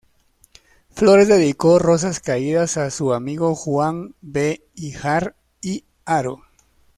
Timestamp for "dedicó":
1.27-1.77